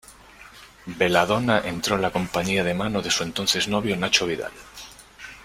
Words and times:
Belladonna 0.97 1.61
entró 1.63 1.95
en 1.95 2.01
la 2.01 2.09
compañía 2.11 2.63
de 2.63 2.73
mano 2.73 3.03
de 3.03 3.11
su 3.11 3.21
entonces 3.21 3.67
novio 3.67 3.95
Nacho 3.95 4.25
Vidal. 4.25 4.51